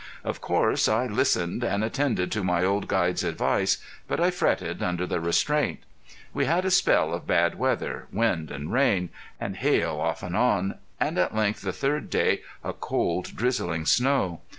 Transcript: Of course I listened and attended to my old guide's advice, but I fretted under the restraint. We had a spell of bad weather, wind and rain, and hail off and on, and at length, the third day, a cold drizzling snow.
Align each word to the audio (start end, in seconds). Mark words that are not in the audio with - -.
Of 0.23 0.41
course 0.41 0.87
I 0.87 1.05
listened 1.05 1.63
and 1.63 1.83
attended 1.83 2.31
to 2.31 2.43
my 2.43 2.65
old 2.65 2.87
guide's 2.87 3.23
advice, 3.23 3.77
but 4.07 4.19
I 4.19 4.31
fretted 4.31 4.81
under 4.81 5.05
the 5.05 5.19
restraint. 5.19 5.81
We 6.33 6.45
had 6.45 6.65
a 6.65 6.71
spell 6.71 7.13
of 7.13 7.27
bad 7.27 7.53
weather, 7.59 8.07
wind 8.11 8.49
and 8.49 8.73
rain, 8.73 9.09
and 9.39 9.57
hail 9.57 9.99
off 9.99 10.23
and 10.23 10.35
on, 10.35 10.79
and 10.99 11.19
at 11.19 11.35
length, 11.35 11.61
the 11.61 11.71
third 11.71 12.09
day, 12.09 12.41
a 12.63 12.73
cold 12.73 13.35
drizzling 13.35 13.85
snow. 13.85 14.41